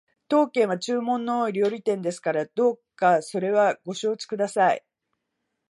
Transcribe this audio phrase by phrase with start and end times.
[0.27, 4.83] 当軒は注文の多い料理店ですからどうかそこはご承知ください